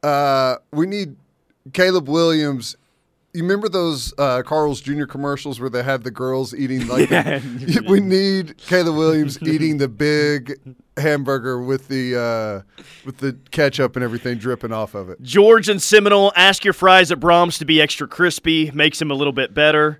[0.01, 1.17] uh, we need
[1.73, 2.77] Caleb Williams.
[3.33, 5.05] You remember those uh, Carl's Jr.
[5.05, 9.87] commercials where they have the girls eating like the- we need Caleb Williams eating the
[9.87, 10.59] big
[10.97, 12.15] hamburger with the
[12.77, 15.19] uh, with the ketchup and everything dripping off of it.
[15.23, 19.15] George and Seminole, ask your fries at Braum's to be extra crispy, makes them a
[19.15, 19.99] little bit better.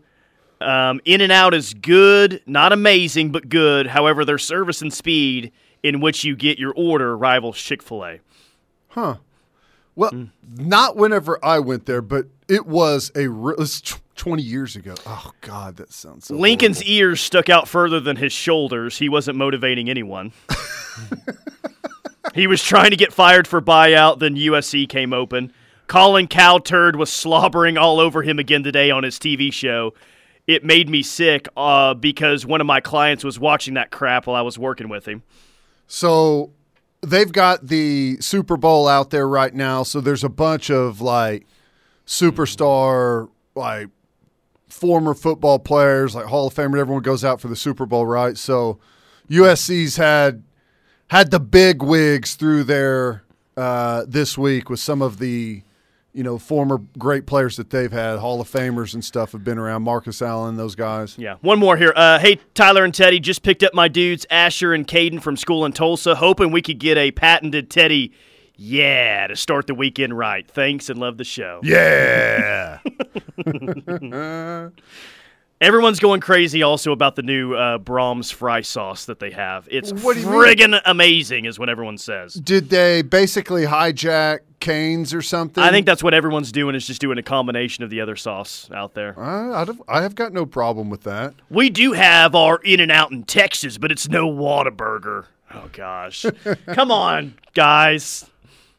[0.62, 3.88] Um, in and Out is good, not amazing, but good.
[3.88, 8.20] However, their service and speed in which you get your order rivals Chick fil A.
[8.90, 9.16] Huh.
[9.96, 10.30] Well, Mm.
[10.58, 14.76] not whenever I went there, but it was a re- it was tw- 20 years
[14.76, 14.96] ago.
[15.06, 16.94] Oh God, that sounds so Lincoln's horrible.
[16.94, 18.98] ears stuck out further than his shoulders.
[18.98, 20.32] He wasn't motivating anyone.
[22.36, 25.52] he was trying to get fired for buyout, then USC came open.
[25.88, 29.94] Colin Cowturd was slobbering all over him again today on his TV show.
[30.48, 34.36] It made me sick uh, because one of my clients was watching that crap while
[34.36, 35.24] I was working with him.
[35.88, 36.52] So
[37.02, 39.84] they've got the Super Bowl out there right now.
[39.84, 41.46] So there's a bunch of like
[42.06, 43.90] superstar, like
[44.68, 46.80] former football players, like Hall of Famer.
[46.80, 48.38] Everyone goes out for the Super Bowl, right?
[48.38, 48.80] So
[49.30, 50.44] USC's had
[51.10, 53.24] had the big wigs through there
[53.56, 55.62] uh, this week with some of the
[56.14, 59.58] you know former great players that they've had, Hall of Famers and stuff have been
[59.58, 59.84] around.
[59.84, 61.18] Marcus Allen, those guys.
[61.18, 61.94] Yeah, one more here.
[61.96, 65.66] Uh, hey, Tyler and Teddy, just picked up my dudes, Asher and Caden from school
[65.66, 68.12] in Tulsa, hoping we could get a patented Teddy,
[68.56, 70.50] yeah, to start the weekend right.
[70.50, 71.60] Thanks and love the show.
[71.64, 72.80] Yeah.
[75.62, 79.66] Everyone's going crazy also about the new uh, Braum's fry sauce that they have.
[79.72, 82.34] It's What friggin' amazing, is what everyone says.
[82.34, 85.64] Did they basically hijack Canes or something?
[85.64, 88.70] I think that's what everyone's doing is just doing a combination of the other sauce
[88.74, 89.18] out there.
[89.18, 91.34] I, I'd have, I have got no problem with that.
[91.50, 95.28] We do have our In and Out in Texas, but it's no Whataburger.
[95.54, 96.26] Oh gosh,
[96.74, 98.26] come on, guys.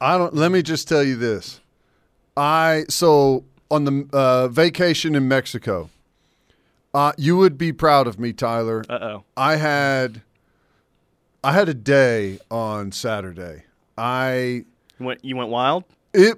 [0.04, 0.34] I don't.
[0.34, 1.60] Let me just tell you this.
[2.36, 5.88] I so on the uh, vacation in Mexico.
[6.92, 8.84] Uh, you would be proud of me, Tyler.
[8.88, 9.24] Uh oh.
[9.36, 10.22] I had,
[11.42, 13.64] I had a day on Saturday.
[13.98, 14.64] I
[15.00, 15.84] You went, you went wild.
[16.12, 16.36] it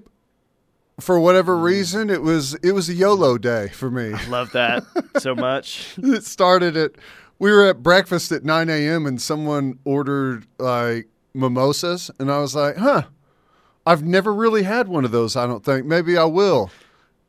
[1.00, 4.14] for whatever reason it was it was a YOLO day for me.
[4.28, 4.82] Love that
[5.18, 5.94] so much.
[5.98, 6.92] it started at
[7.38, 12.54] we were at breakfast at 9 a.m and someone ordered like mimosas and i was
[12.54, 13.02] like huh
[13.86, 15.86] i've never really had one of those i don't think.
[15.86, 16.70] Maybe i will.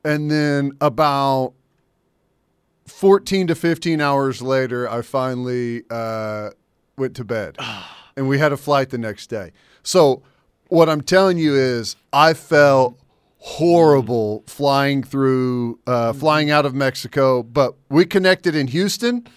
[0.03, 1.53] And then about
[2.87, 6.49] 14 to 15 hours later i finally uh,
[6.97, 7.57] went to bed.
[8.17, 9.51] And we had a flight the next day.
[9.83, 10.23] So
[10.69, 12.99] what i'm telling you is i felt
[13.37, 19.27] horrible flying through uh, flying out of mexico but we connected in houston.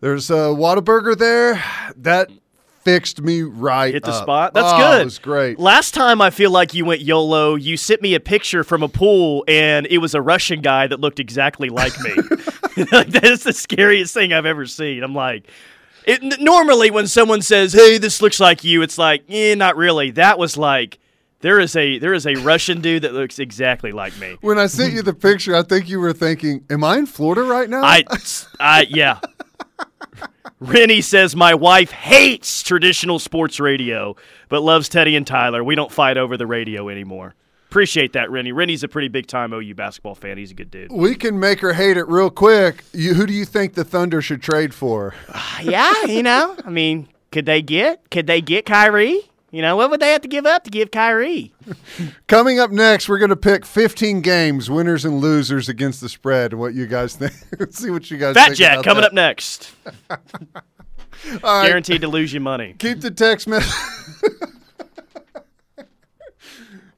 [0.00, 1.62] There's a Whataburger there.
[1.96, 2.30] That
[2.88, 3.92] fixed me right.
[3.92, 4.22] Hit the up.
[4.22, 4.54] spot.
[4.54, 5.00] That's Oh, good.
[5.02, 5.58] It was great.
[5.58, 8.88] Last time I feel like you went YOLO, you sent me a picture from a
[8.88, 12.10] pool, and it was a Russian guy that looked exactly like me.
[12.90, 15.02] that is the scariest thing I've ever seen.
[15.02, 15.46] I'm like,
[16.04, 20.10] it, normally when someone says, "Hey, this looks like you," it's like, eh, not really.
[20.12, 20.98] That was like.
[21.40, 24.36] There is a there is a Russian dude that looks exactly like me.
[24.40, 27.42] When I sent you the picture, I think you were thinking, "Am I in Florida
[27.42, 28.02] right now?" I,
[28.58, 29.20] I yeah.
[30.60, 34.16] Rennie says my wife hates traditional sports radio,
[34.48, 35.62] but loves Teddy and Tyler.
[35.62, 37.34] We don't fight over the radio anymore.
[37.68, 38.50] Appreciate that, Rennie.
[38.50, 40.38] Rennie's a pretty big time OU basketball fan.
[40.38, 40.90] He's a good dude.
[40.90, 42.82] We can make her hate it real quick.
[42.94, 45.14] You, who do you think the Thunder should trade for?
[45.62, 49.20] yeah, you know, I mean, could they get could they get Kyrie?
[49.50, 51.54] You know, what would they have to give up to give Kyrie?
[52.26, 56.52] Coming up next, we're going to pick 15 games, winners and losers against the spread.
[56.52, 57.32] And what you guys think?
[57.70, 58.58] See what you guys Fat think.
[58.58, 59.06] Jack about coming that.
[59.08, 59.72] up next.
[61.42, 62.76] Right, Guaranteed to lose you money.
[62.78, 63.74] keep the text message.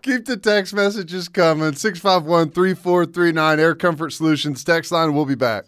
[0.02, 1.74] Keep the text messages coming.
[1.74, 4.62] 651 3439 Air Comfort Solutions.
[4.62, 5.14] Text line.
[5.14, 5.64] We'll be back.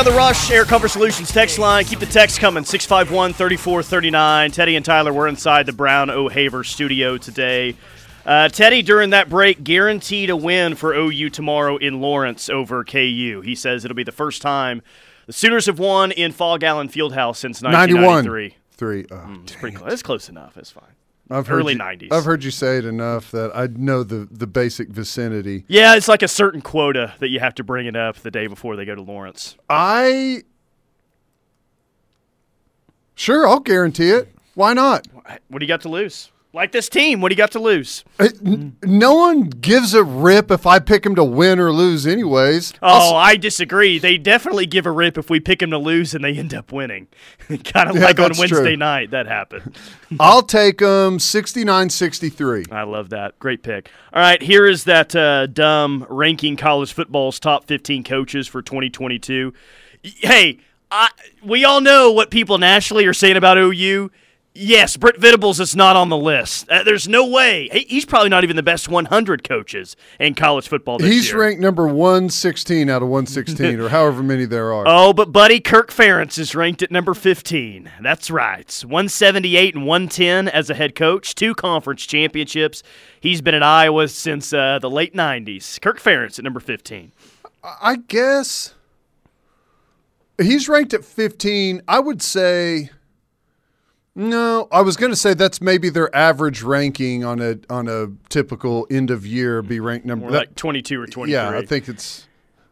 [0.00, 1.84] On the Rush, Air Comfort Solutions text line.
[1.84, 4.50] Keep the text coming, 651 3439.
[4.50, 7.76] Teddy and Tyler, we're inside the Brown O'Haver studio today.
[8.24, 13.42] Uh, Teddy, during that break, guaranteed a win for OU tomorrow in Lawrence over KU.
[13.44, 14.80] He says it'll be the first time
[15.26, 18.02] the Sooners have won in Phog Allen Fieldhouse since 91.
[18.02, 18.56] 1993.
[18.72, 19.06] Three.
[19.10, 19.92] Oh, It's pretty close.
[19.92, 20.56] It's close enough.
[20.56, 20.94] It's fine.
[21.30, 22.08] I've heard early you- 90s.
[22.12, 25.64] I've heard you say it enough that I know the, the basic vicinity.
[25.68, 28.46] Yeah, it's like a certain quota that you have to bring it up the day
[28.48, 29.56] before they go to Lawrence.
[29.68, 30.42] I.
[33.14, 34.34] Sure, I'll guarantee it.
[34.54, 35.06] Why not?
[35.48, 36.32] What do you got to lose?
[36.52, 38.04] Like this team, what do you got to lose?
[38.18, 42.72] N- no one gives a rip if I pick him to win or lose, anyways.
[42.82, 44.00] Oh, I disagree.
[44.00, 46.72] They definitely give a rip if we pick them to lose and they end up
[46.72, 47.06] winning.
[47.64, 48.76] kind of Yeah, like on Wednesday true.
[48.76, 49.76] night that happened.
[50.20, 52.64] I'll take him 69 63.
[52.72, 53.38] I love that.
[53.38, 53.88] Great pick.
[54.12, 59.52] All right, here is that uh, dumb ranking college football's top 15 coaches for 2022.
[60.02, 60.58] Hey,
[60.90, 61.10] I,
[61.44, 64.10] we all know what people nationally are saying about OU.
[64.62, 66.68] Yes, Brent Venables is not on the list.
[66.68, 67.70] Uh, there's no way.
[67.88, 71.40] He's probably not even the best 100 coaches in college football this He's year.
[71.40, 74.84] ranked number 116 out of 116, or however many there are.
[74.86, 77.90] Oh, but buddy, Kirk Ferentz is ranked at number 15.
[78.02, 78.70] That's right.
[78.82, 82.82] 178 and 110 as a head coach, two conference championships.
[83.18, 85.80] He's been at Iowa since uh, the late 90s.
[85.80, 87.12] Kirk Ferentz at number 15.
[87.64, 88.74] I guess
[90.38, 91.80] he's ranked at 15.
[91.88, 92.90] I would say
[94.28, 94.68] no.
[94.70, 98.86] I was going to say that's maybe their average ranking on a on a typical
[98.90, 100.26] end of year be ranked number.
[100.26, 101.32] Or that- like 22 or 23.
[101.32, 102.26] yeah, I think it's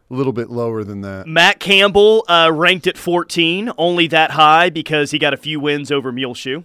[0.09, 1.27] a little bit lower than that.
[1.27, 5.91] Matt Campbell uh, ranked at 14, only that high because he got a few wins
[5.91, 6.63] over Muleshoe.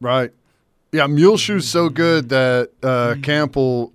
[0.00, 0.30] Right.
[0.92, 3.92] Yeah, Muleshoe's so good that uh, Campbell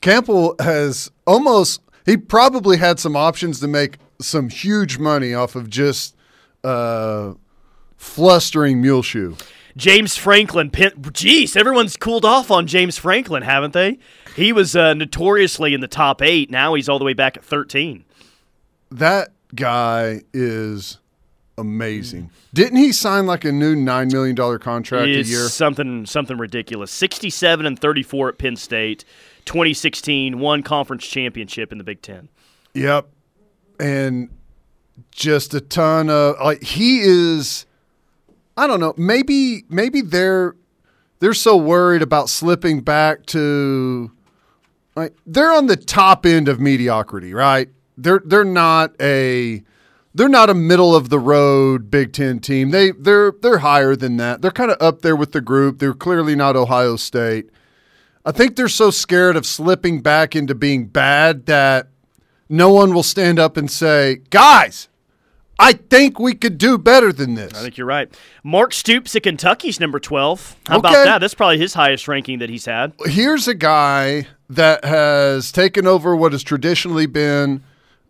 [0.00, 5.70] Campbell has almost he probably had some options to make some huge money off of
[5.70, 6.16] just
[6.64, 7.34] uh,
[7.96, 9.36] flustering Muleshoe.
[9.76, 13.98] James Franklin, jeez, everyone's cooled off on James Franklin, haven't they?
[14.36, 16.50] He was uh, notoriously in the top eight.
[16.50, 18.04] Now he's all the way back at 13.
[18.90, 20.98] That guy is
[21.58, 22.30] amazing.
[22.52, 25.48] Didn't he sign like a new nine million dollar contract a year?
[25.48, 26.90] something something ridiculous.
[26.90, 29.04] 67 and 34 at Penn State.
[29.44, 32.28] 2016 one conference championship in the Big 10.
[32.74, 33.08] Yep.
[33.78, 34.30] And
[35.10, 37.66] just a ton of like he is
[38.56, 40.54] I don't know, maybe maybe they're
[41.20, 44.10] they're so worried about slipping back to
[44.96, 47.68] like they're on the top end of mediocrity, right?
[47.96, 49.62] They're they're not a
[50.14, 52.70] they're not a middle of the road Big 10 team.
[52.70, 54.42] They they're they're higher than that.
[54.42, 55.78] They're kind of up there with the group.
[55.78, 57.50] They're clearly not Ohio State.
[58.24, 61.88] I think they're so scared of slipping back into being bad that
[62.48, 64.88] no one will stand up and say, "Guys,
[65.60, 68.08] I think we could do better than this." I think you're right.
[68.42, 70.56] Mark Stoops at Kentucky's number 12.
[70.66, 70.88] How Okay.
[70.88, 71.18] about that?
[71.20, 72.92] That's probably his highest ranking that he's had.
[73.06, 77.62] Here's a guy that has taken over what has traditionally been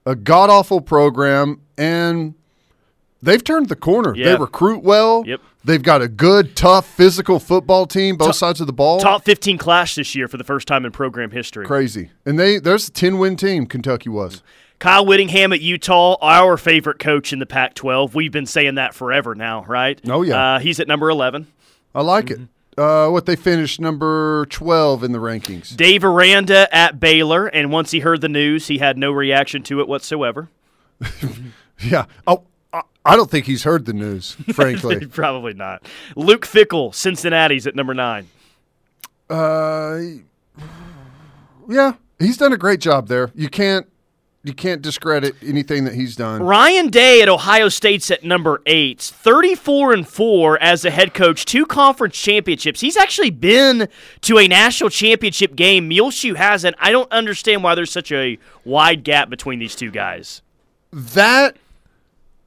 [0.06, 2.34] a god awful program, and
[3.22, 4.14] they've turned the corner.
[4.16, 4.30] Yeah.
[4.30, 5.24] They recruit well.
[5.26, 5.40] Yep.
[5.62, 8.98] They've got a good, tough, physical football team, both sides of the ball.
[8.98, 11.66] Top 15 class this year for the first time in program history.
[11.66, 12.08] Crazy.
[12.24, 14.42] And they there's a 10 win team, Kentucky was.
[14.80, 18.14] Kyle Whittingham at Utah, our favorite coach in the Pac 12.
[18.16, 20.00] We've been saying that forever now, right?
[20.08, 20.54] Oh, yeah.
[20.54, 21.46] Uh, he's at number 11.
[21.94, 22.40] I like it.
[22.78, 25.76] Uh, what they finished number 12 in the rankings.
[25.76, 29.80] Dave Aranda at Baylor, and once he heard the news, he had no reaction to
[29.80, 30.48] it whatsoever.
[31.82, 32.04] Yeah.
[32.26, 35.06] Oh, I- I don't think he's heard the news, frankly.
[35.06, 35.86] Probably not.
[36.14, 38.28] Luke Fickell, Cincinnati's at number nine.
[39.30, 39.98] uh,
[41.68, 43.30] yeah, he's done a great job there.
[43.34, 43.86] You can't
[44.42, 46.42] you can't discredit anything that he's done.
[46.42, 51.44] Ryan Day at Ohio State's at number eight, 34 and 4 as a head coach,
[51.44, 52.80] two conference championships.
[52.80, 53.88] He's actually been
[54.22, 55.88] to a national championship game.
[55.88, 56.74] Muleshoe hasn't.
[56.78, 60.40] I don't understand why there's such a wide gap between these two guys.
[60.90, 61.56] That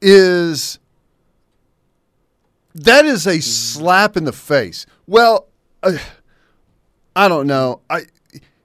[0.02, 0.80] is
[2.74, 4.84] that is a slap in the face.
[5.06, 5.46] Well,
[5.82, 5.96] uh,
[7.14, 7.82] I don't know.
[7.88, 8.02] I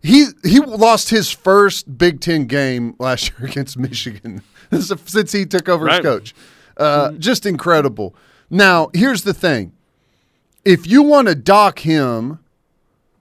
[0.02, 4.42] he he lost his first Big Ten game last year against Michigan
[4.80, 6.34] since he took over as coach.
[6.78, 8.16] Uh, Just incredible.
[8.50, 9.74] Now, here's the thing:
[10.64, 12.40] if you want to dock him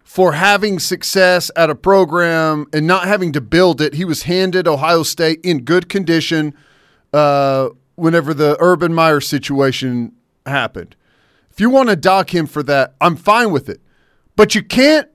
[0.04, 4.66] for having success at a program and not having to build it, he was handed
[4.66, 6.54] Ohio State in good condition
[7.12, 10.12] uh, whenever the Urban Meyer situation
[10.46, 10.96] happened.
[11.50, 13.80] If you want to dock him for that, I'm fine with it.
[14.36, 15.08] But you can't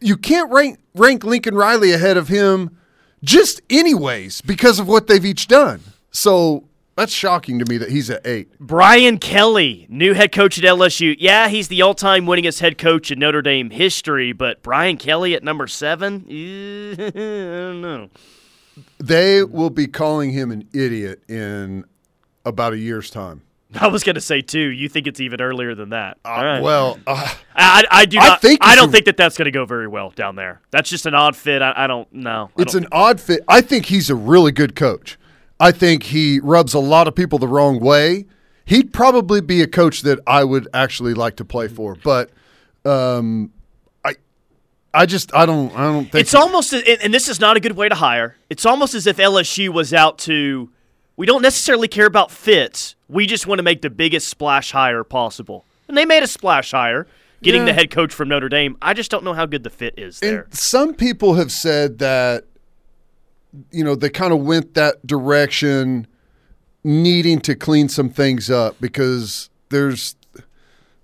[0.00, 2.76] you can't rank rank Lincoln Riley ahead of him
[3.22, 5.80] just anyways because of what they've each done.
[6.10, 6.64] So
[6.96, 8.58] that's shocking to me that he's at eight.
[8.58, 11.14] Brian Kelly, new head coach at LSU.
[11.18, 15.34] Yeah, he's the all time winningest head coach in Notre Dame history, but Brian Kelly
[15.34, 16.24] at number seven?
[16.28, 18.10] I don't know.
[18.98, 21.84] They will be calling him an idiot in
[22.44, 23.42] about a year's time.
[23.80, 26.18] I was going to say, too, you think it's even earlier than that.
[26.24, 26.62] All right.
[26.62, 28.40] Well, uh, I, I, I do I not.
[28.40, 30.60] think I don't think that that's going to go very well down there.
[30.70, 31.60] That's just an odd fit.
[31.60, 32.50] I, I don't know.
[32.56, 33.42] It's don't- an odd fit.
[33.46, 35.18] I think he's a really good coach.
[35.60, 38.26] I think he rubs a lot of people the wrong way.
[38.64, 42.30] He'd probably be a coach that I would actually like to play for, but
[42.84, 43.50] um,
[44.04, 44.14] I,
[44.94, 47.60] I just I don't I don't think It's almost, and and this is not a
[47.60, 48.36] good way to hire.
[48.50, 50.70] It's almost as if LSU was out to.
[51.18, 52.94] We don't necessarily care about fits.
[53.08, 56.70] We just want to make the biggest splash hire possible, and they made a splash
[56.70, 57.08] hire,
[57.42, 57.66] getting Yeah.
[57.66, 58.76] the head coach from Notre Dame.
[58.80, 60.42] I just don't know how good the fit is there.
[60.42, 62.44] And some people have said that,
[63.72, 66.06] you know, they kind of went that direction,
[66.84, 70.14] needing to clean some things up because there's,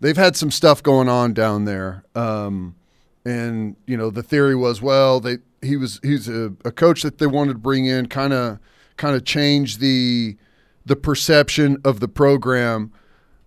[0.00, 2.04] they've had some stuff going on down there.
[2.14, 2.76] Um,
[3.24, 7.18] and you know, the theory was, well, they he was he's a, a coach that
[7.18, 8.60] they wanted to bring in, kind of
[8.96, 10.36] kind of change the
[10.86, 12.92] the perception of the program.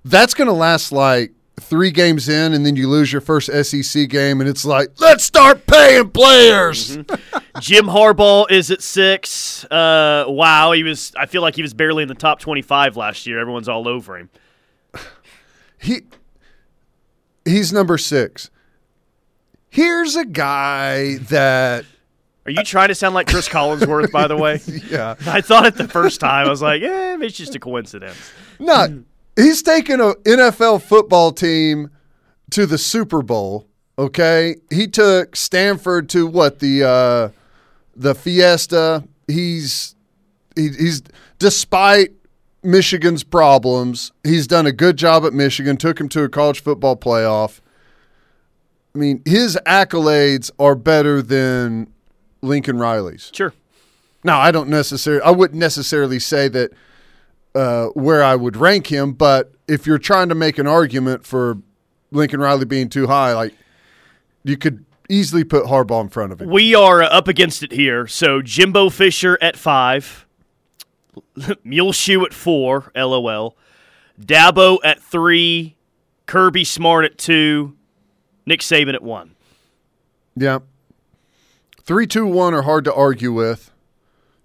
[0.04, 4.10] That's going to last like three games in, and then you lose your first SEC
[4.10, 6.96] game, and it's like, let's start paying players.
[7.60, 9.66] Jim Harbaugh is at six.
[9.66, 11.12] Uh, wow, he was.
[11.18, 13.40] I feel like he was barely in the top twenty-five last year.
[13.40, 14.30] Everyone's all over him.
[15.80, 16.02] He
[17.46, 18.50] he's number six.
[19.70, 21.86] Here's a guy that
[22.48, 24.10] Are you trying to sound like Chris Collinsworth?
[24.12, 26.48] By the way, yeah, I thought it the first time.
[26.48, 28.32] I was like, eh, it's just a coincidence.
[28.58, 28.90] not
[29.36, 31.90] he's taken an NFL football team
[32.52, 33.68] to the Super Bowl.
[34.00, 37.30] Okay, he took Stanford to what the uh,
[37.96, 39.04] the Fiesta.
[39.28, 39.96] He's
[40.56, 41.02] he, he's
[41.40, 42.14] despite
[42.64, 45.76] Michigan's problems, he's done a good job at Michigan.
[45.76, 47.60] Took him to a college football playoff.
[48.96, 51.92] I mean, his accolades are better than
[52.42, 53.32] Lincoln Riley's.
[53.34, 53.54] Sure.
[54.24, 56.72] Now, I don't necessarily, I wouldn't necessarily say that
[57.56, 61.58] uh, where I would rank him, but if you're trying to make an argument for
[62.12, 63.54] Lincoln Riley being too high, like
[64.44, 66.50] you could easily put Harbaugh in front of him.
[66.50, 68.08] We are uh, up against it here.
[68.08, 70.26] So Jimbo Fisher at five,
[71.64, 73.58] Muleshoe at four, lol.
[74.20, 75.76] Dabo at three,
[76.26, 77.76] Kirby Smart at two,
[78.46, 79.36] Nick Saban at one.
[80.36, 80.60] Yeah.
[81.88, 83.72] Three, two, one are hard to argue with.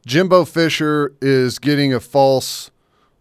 [0.07, 2.70] Jimbo Fisher is getting a false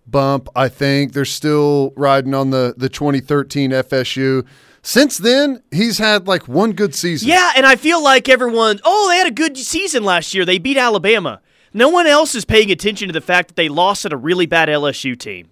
[0.06, 0.48] bump.
[0.56, 4.46] I think they're still riding on the the 2013 FSU.
[4.84, 7.30] Since then, he's had like one good season.
[7.30, 10.46] Yeah, and I feel like everyone, oh, they had a good season last year.
[10.46, 11.42] They beat Alabama.
[11.74, 14.46] No one else is paying attention to the fact that they lost at a really
[14.46, 15.50] bad LSU team.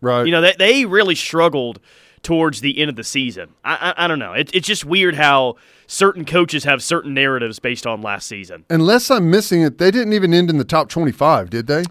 [0.00, 0.24] right.
[0.24, 1.80] You know, they, they really struggled
[2.22, 3.50] towards the end of the season.
[3.64, 4.32] I, I, I don't know.
[4.32, 5.56] It, it's just weird how
[5.92, 8.64] certain coaches have certain narratives based on last season.
[8.70, 11.84] Unless I'm missing it, they didn't even end in the top 25, did they?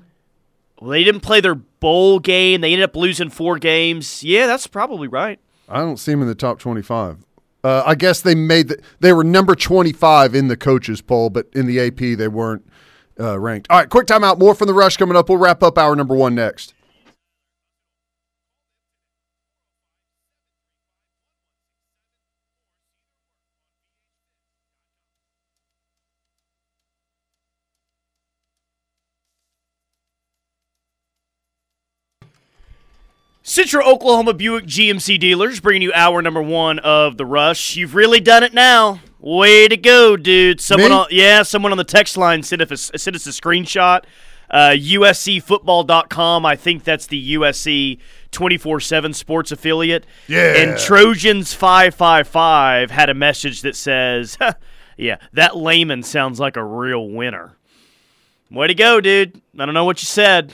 [0.80, 2.62] Well, they didn't play their bowl game.
[2.62, 4.24] They ended up losing four games.
[4.24, 5.39] Yeah, that's probably right.
[5.70, 7.20] I don't see them in the top 25.
[7.64, 11.47] Uh, I guess they made the, they were number 25 in the coaches poll, but
[11.54, 12.68] in the AP they weren't
[13.20, 13.68] uh, ranked.
[13.70, 14.39] All right, quick timeout.
[14.39, 15.30] More from the rush coming up.
[15.30, 16.74] We'll wrap up hour number one next.
[33.52, 37.76] Central Oklahoma Buick GMC dealers bringing you hour number one of the rush.
[37.76, 39.02] You've really done it now.
[39.20, 40.62] Way to go, dude.
[40.62, 40.95] Someone, Me?
[40.95, 44.06] on, yeah, someone on the text line sent us, sent us a screenshot.
[44.49, 46.45] Uh, USCFootball.com.
[46.45, 47.99] I think that's the USC
[48.32, 50.06] 24 7 sports affiliate.
[50.30, 50.56] Yeah.
[50.56, 54.38] And Trojans 555 had a message that says,
[54.97, 57.58] yeah, that layman sounds like a real winner.
[58.49, 59.41] Way to go, dude.
[59.60, 60.54] I don't know what you said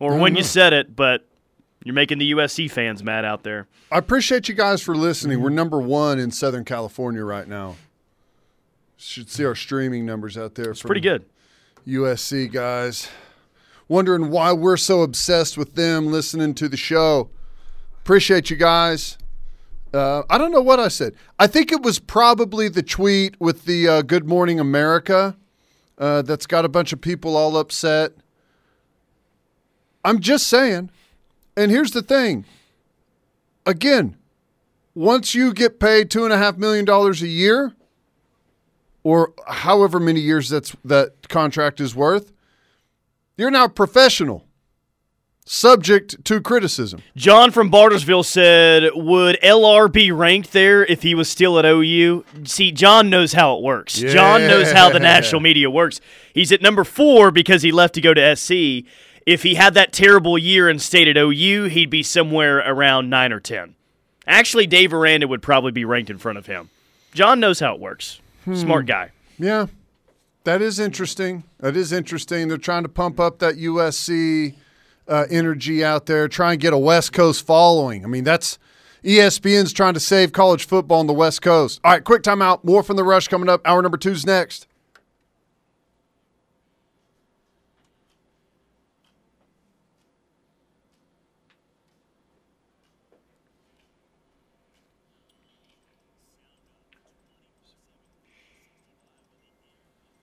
[0.00, 1.26] or when you said it, but
[1.84, 3.66] you're making the USC fans mad out there.
[3.90, 5.40] I appreciate you guys for listening.
[5.40, 7.76] We're number one in Southern California right now.
[8.96, 10.72] Should see our streaming numbers out there.
[10.72, 11.24] It's Pretty good.
[11.86, 13.08] USC guys.
[13.88, 17.30] Wondering why we're so obsessed with them listening to the show.
[18.02, 19.16] Appreciate you guys.
[19.92, 21.14] Uh, I don't know what I said.
[21.38, 25.36] I think it was probably the tweet with the uh, Good Morning America
[25.98, 28.12] uh, that's got a bunch of people all upset.
[30.04, 30.90] I'm just saying.
[31.56, 32.44] And here's the thing
[33.66, 34.16] again,
[34.94, 37.74] once you get paid $2.5 million a year,
[39.02, 42.32] or however many years that's that contract is worth,
[43.36, 44.46] you're now professional,
[45.46, 47.00] subject to criticism.
[47.16, 52.24] John from Bartlesville said, Would LR be ranked there if he was still at OU?
[52.44, 53.94] See, John knows how it works.
[53.98, 56.00] John knows how the national media works.
[56.34, 58.86] He's at number four because he left to go to SC.
[59.30, 63.32] If he had that terrible year and stayed at OU, he'd be somewhere around nine
[63.32, 63.76] or 10.
[64.26, 66.68] Actually, Dave Aranda would probably be ranked in front of him.
[67.14, 68.20] John knows how it works.
[68.52, 69.12] Smart guy.
[69.38, 69.66] Yeah,
[70.42, 71.44] that is interesting.
[71.60, 72.48] That is interesting.
[72.48, 74.56] They're trying to pump up that USC
[75.06, 78.04] uh, energy out there, try and get a West Coast following.
[78.04, 78.58] I mean, that's
[79.04, 81.80] ESPN's trying to save college football on the West Coast.
[81.84, 82.64] All right, quick timeout.
[82.64, 83.60] More from the rush coming up.
[83.64, 84.66] Hour number two's next.